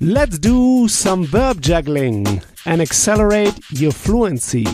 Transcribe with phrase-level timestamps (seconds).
[0.00, 4.64] Let's do some verb juggling and accelerate your fluency.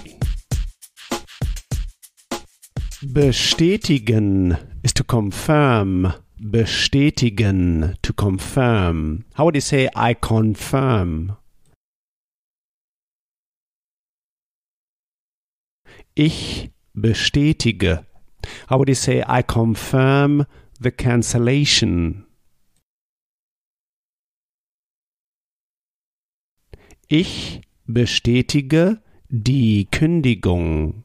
[3.04, 6.14] Bestätigen is to confirm.
[6.40, 9.24] Bestätigen, to confirm.
[9.34, 11.36] How would you say I confirm?
[16.16, 18.04] Ich bestätige.
[18.68, 20.46] How would you say I confirm
[20.80, 22.24] the cancellation?
[27.12, 31.02] Ich bestätige die Kündigung.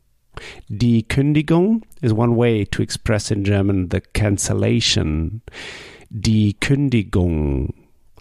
[0.68, 5.42] Die Kündigung is one way to express in German the cancellation.
[6.12, 7.74] Die Kündigung.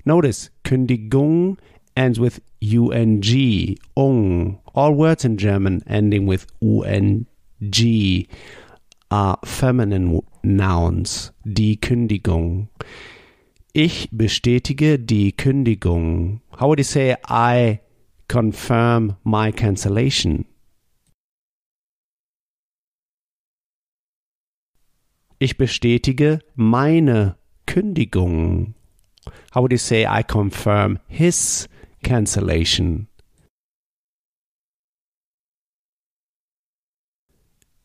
[0.07, 1.59] Notice Kündigung
[1.95, 4.61] ends with ung, ung.
[4.73, 6.87] All words in German ending with ung
[9.11, 11.33] are feminine nouns.
[11.45, 12.69] Die Kündigung.
[13.77, 16.43] Ich bestätige die Kündigung.
[16.53, 17.81] How would you say I
[18.29, 20.45] confirm my cancellation?
[25.41, 27.37] Ich bestätige meine
[27.67, 28.77] Kündigung.
[29.53, 31.69] How would you say I confirm his
[32.05, 33.09] cancellation?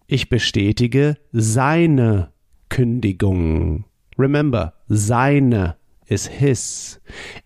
[0.06, 2.32] Ich bestätige seine
[2.70, 3.86] Kündigung.
[4.20, 5.79] Remember, seine
[6.10, 7.00] is his,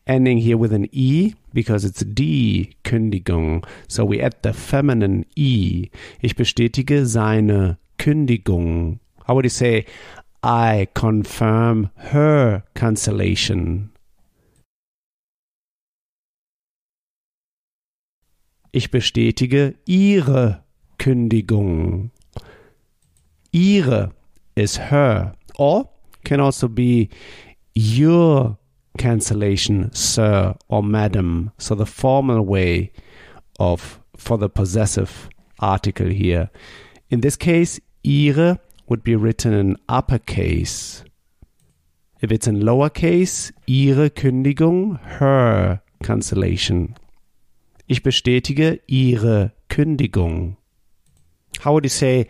[0.08, 3.64] ending here with an e because it's die Kündigung.
[3.88, 5.90] So we add the feminine e.
[6.22, 9.00] Ich bestätige seine Kündigung.
[9.28, 9.86] How would you say,
[10.42, 13.92] I confirm her cancellation?
[18.72, 20.64] Ich bestätige ihre
[20.98, 22.12] Kündigung.
[23.52, 24.12] Ihre
[24.56, 25.90] is her, or
[26.24, 27.10] can also be
[27.76, 28.58] your
[28.98, 31.52] cancellation, sir or madam.
[31.58, 32.92] So the formal way
[33.60, 36.50] of for the possessive article here.
[37.10, 41.04] In this case, ihre would be written in uppercase.
[42.22, 46.96] If it's in lowercase, ihre Kündigung, her cancellation.
[47.88, 50.58] Ich bestätige ihre Kündigung.
[51.60, 52.28] How would you say,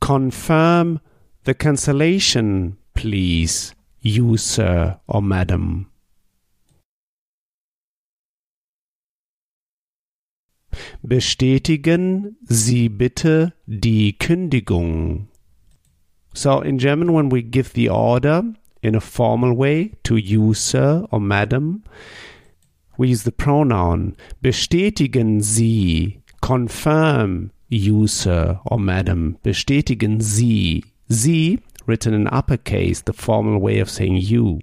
[0.00, 1.00] confirm
[1.44, 5.86] the cancellation, please, you, sir or madam?
[11.02, 15.28] Bestätigen Sie bitte die Kündigung.
[16.34, 18.44] So in German, when we give the order
[18.82, 21.82] in a formal way to you, sir or madam,
[22.96, 30.84] we use the pronoun bestätigen Sie, confirm you, sir or madam, bestätigen Sie.
[31.08, 34.60] Sie, written in uppercase, the formal way of saying you.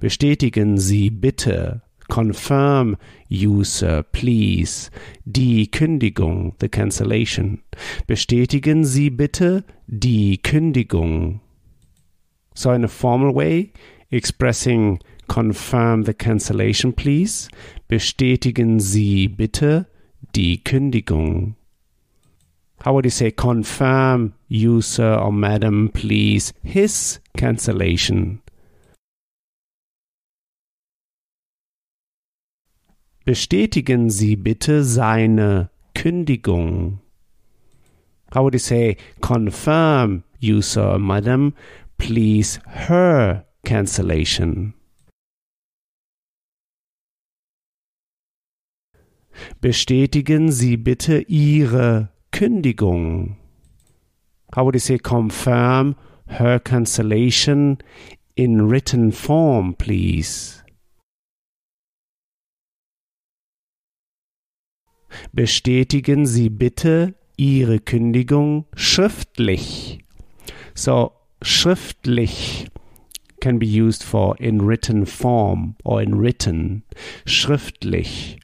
[0.00, 2.96] Bestätigen Sie bitte, confirm
[3.28, 4.90] you, sir, please,
[5.24, 7.62] die Kündigung, the cancellation.
[8.06, 11.40] Bestätigen Sie bitte die Kündigung.
[12.54, 13.72] So in a formal way,
[14.10, 14.98] expressing
[15.28, 17.48] confirm the cancellation, please.
[17.88, 19.86] Bestätigen Sie bitte
[20.34, 21.56] die Kündigung.
[22.82, 28.42] How would you say confirm you, sir or madam, please, his cancellation?
[33.24, 36.98] Bestätigen Sie bitte seine Kündigung.
[38.32, 41.54] How would you say confirm you, sir or madam,
[41.98, 44.74] please, her cancellation?
[49.60, 52.11] Bestätigen Sie bitte Ihre
[52.42, 53.36] Kündigung.
[54.52, 55.94] How would you say confirm
[56.26, 57.78] her cancellation
[58.34, 60.64] in written form, please?
[65.32, 70.00] Bestätigen Sie bitte Ihre Kündigung schriftlich.
[70.74, 72.66] So, schriftlich
[73.40, 76.82] can be used for in written form or in written.
[77.24, 78.40] Schriftlich.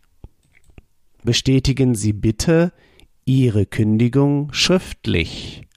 [1.24, 2.72] Bestätigen Sie bitte
[3.28, 5.68] Ihre Kündigung schriftlich.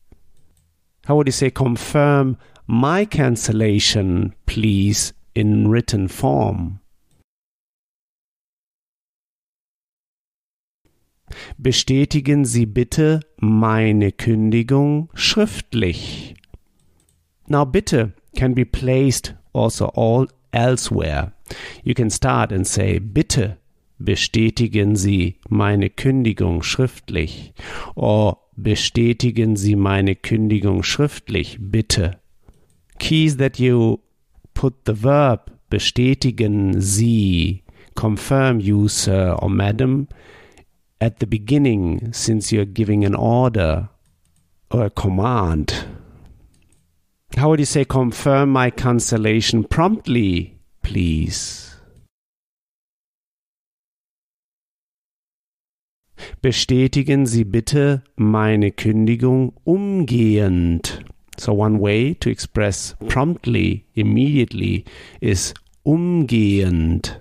[1.05, 6.79] How would you say confirm my cancellation, please, in written form?
[11.57, 16.35] Bestätigen Sie bitte meine Kündigung schriftlich.
[17.47, 21.33] Now bitte can be placed also all elsewhere.
[21.83, 23.57] You can start and say bitte
[24.03, 27.53] bestätigen Sie meine Kündigung schriftlich.
[27.95, 32.19] Or bestätigen Sie meine Kündigung schriftlich, bitte.
[32.99, 33.99] Keys that you
[34.53, 37.63] put the verb bestätigen Sie,
[37.95, 40.07] confirm you, sir or madam,
[40.99, 43.89] at the beginning, since you're giving an order
[44.69, 45.87] or a command.
[47.37, 51.70] How would you say confirm my cancellation promptly, please?
[56.41, 61.03] Bestätigen Sie bitte meine Kündigung umgehend.
[61.37, 64.83] So one way to express promptly, immediately
[65.19, 65.53] is
[65.83, 67.17] umgehend.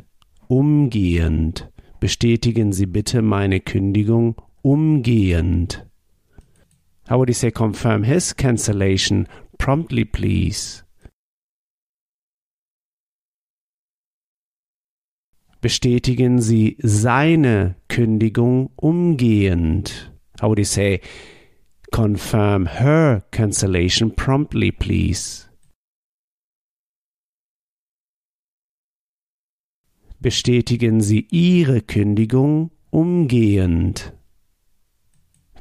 [0.48, 1.68] Umgehend.
[2.00, 5.86] Bestätigen Sie bitte meine Kündigung umgehend.
[7.08, 9.26] How would he say confirm his cancellation
[9.58, 10.84] promptly, please?
[15.60, 20.10] Bestätigen Sie seine Kündigung umgehend.
[20.40, 21.00] How would he say
[21.92, 25.46] confirm her cancellation promptly, please?
[30.18, 34.14] Bestätigen Sie Ihre Kündigung umgehend.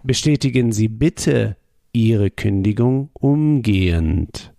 [0.04, 1.58] Bestätigen Sie bitte
[1.92, 4.54] Ihre Kündigung umgehend.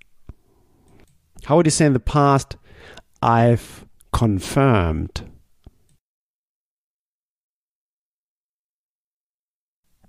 [1.47, 2.59] How would you say in the past,
[3.23, 5.25] I've confirmed?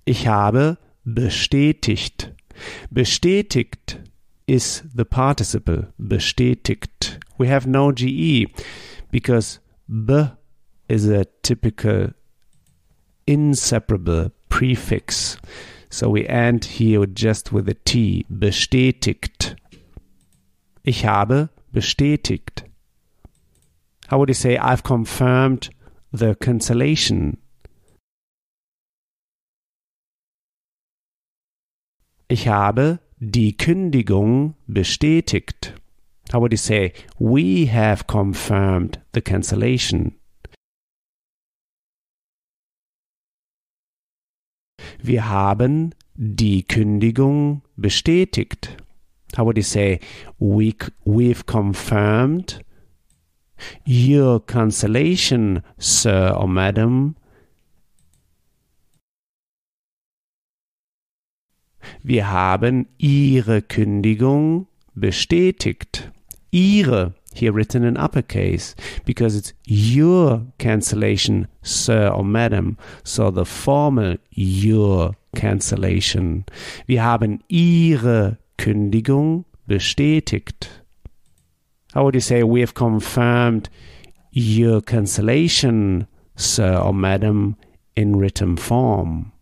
[0.06, 2.34] Ich habe bestätigt.
[2.90, 4.00] Bestätigt
[4.48, 5.94] is the participle.
[5.98, 7.20] Bestätigt.
[7.38, 8.48] We have no GE
[9.12, 10.32] because B
[10.88, 12.14] is a typical
[13.26, 15.38] inseparable prefix.
[15.90, 18.26] So we end here just with a T.
[18.30, 19.56] Bestätigt.
[20.84, 22.64] Ich habe bestätigt.
[24.12, 25.70] How would you say I've confirmed
[26.12, 27.38] the cancellation?
[32.28, 35.76] Ich habe die Kündigung bestätigt.
[36.34, 40.20] How would you say we have confirmed the cancellation?
[45.02, 48.76] Wir haben die Kündigung bestätigt.
[49.38, 50.02] How would you say
[50.38, 50.76] we,
[51.06, 52.62] we've confirmed
[53.86, 57.16] your cancellation, sir or madam?
[62.04, 66.12] Wir haben Ihre Kündigung bestätigt.
[66.52, 68.76] Ihre here written in uppercase
[69.06, 72.78] because it's your cancellation, sir or madam.
[73.04, 76.46] So the formal your cancellation.
[76.88, 80.81] Wir haben Ihre Kündigung bestätigt.
[81.94, 83.70] How would you say we have confirmed
[84.32, 87.58] your cancellation, sir or madam,
[87.96, 89.34] in written form?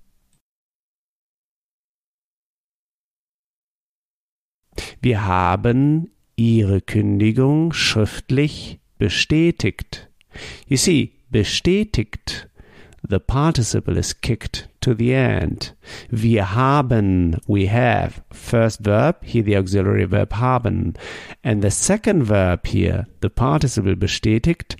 [5.01, 10.09] Wir haben Ihre Kündigung schriftlich bestätigt.
[10.67, 12.49] You see, bestätigt.
[13.07, 15.73] The participle is kicked to the end.
[16.11, 20.95] Wir haben, we have, first verb, here the auxiliary verb haben.
[21.43, 24.75] And the second verb here, the participle bestätigt,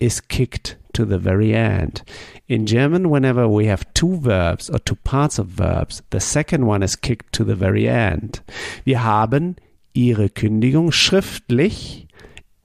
[0.00, 2.02] is kicked to the very end.
[2.48, 6.82] In German, whenever we have two verbs or two parts of verbs, the second one
[6.82, 8.42] is kicked to the very end.
[8.84, 9.56] Wir haben
[9.92, 12.06] ihre Kündigung schriftlich,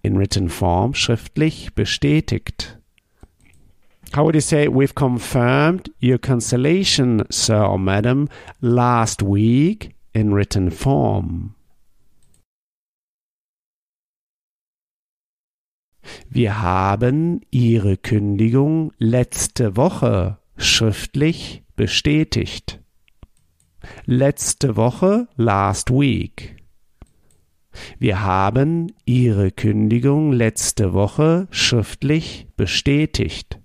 [0.01, 2.78] in written form, schriftlich bestätigt.
[4.13, 8.27] How would you say we've confirmed your cancellation, sir or madam,
[8.59, 11.55] last week in written form?
[16.27, 22.79] Wir haben Ihre Kündigung letzte Woche schriftlich bestätigt.
[24.05, 26.55] Letzte Woche, last week.
[27.99, 33.59] Wir haben Ihre Kündigung letzte Woche schriftlich bestätigt.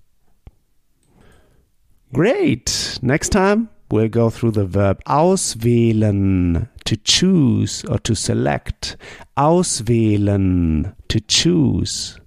[2.13, 2.99] Great!
[3.01, 8.97] Next time we'll go through the verb auswählen, to choose or to select.
[9.37, 12.19] Auswählen, to choose.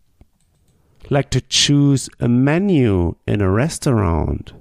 [1.10, 4.52] Like to choose a menu in a restaurant.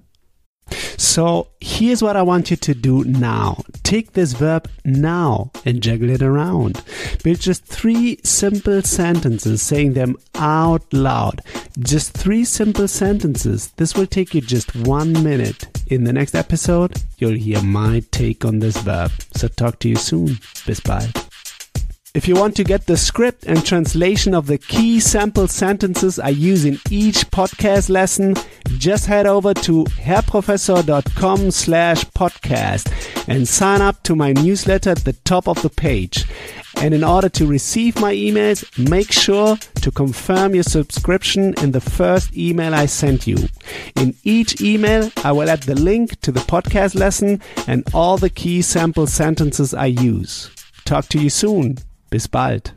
[0.97, 3.63] So here's what I want you to do now.
[3.83, 6.83] Take this verb now and juggle it around.
[7.24, 11.41] Build just three simple sentences, saying them out loud.
[11.79, 13.67] Just three simple sentences.
[13.77, 15.67] This will take you just one minute.
[15.88, 19.12] In the next episode, you'll hear my take on this verb.
[19.36, 20.39] So talk to you soon.
[20.65, 21.26] Bis bald.
[22.17, 26.29] If you want to get the script and translation of the key sample sentences I
[26.29, 28.33] use in each podcast lesson,
[28.79, 32.91] just head over to herrprofessor.com slash podcast.
[33.27, 36.25] and sign up to my newsletter at the top of the page.
[36.77, 41.81] And in order to receive my emails, make sure to confirm your subscription in the
[41.81, 43.47] first email I sent you.
[43.95, 48.31] In each email, I will add the link to the podcast lesson and all the
[48.31, 50.50] key sample sentences I use.
[50.83, 51.77] Talk to you soon.
[52.09, 52.75] Bis bald.